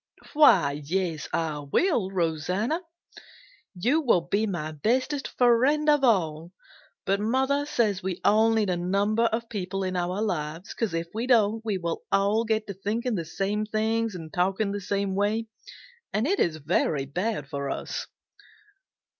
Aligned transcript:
"Why, 0.33 0.81
yes, 0.83 1.29
I 1.31 1.59
will, 1.59 2.09
Rosanna! 2.09 2.81
You 3.75 4.01
will 4.01 4.21
be 4.27 4.47
my 4.47 4.71
bestest 4.71 5.27
friend 5.37 5.87
of 5.91 6.03
all. 6.03 6.53
But 7.05 7.19
mother 7.19 7.67
says 7.67 8.01
we 8.01 8.19
all 8.25 8.49
need 8.49 8.71
a 8.71 8.77
number 8.77 9.25
of 9.25 9.47
people 9.47 9.83
in 9.83 9.95
our 9.95 10.19
lives 10.19 10.73
because 10.73 10.95
if 10.95 11.05
we 11.13 11.27
don't 11.27 11.63
we 11.63 11.77
will 11.77 12.01
all 12.11 12.45
get 12.45 12.65
to 12.65 12.73
thinking 12.73 13.13
the 13.13 13.23
same 13.25 13.63
things 13.67 14.15
and 14.15 14.33
talking 14.33 14.71
the 14.71 14.81
same 14.81 15.13
way, 15.13 15.45
and 16.11 16.25
it 16.25 16.39
is 16.39 16.57
very 16.57 17.05
bad 17.05 17.47
for 17.47 17.69
us." 17.69 18.07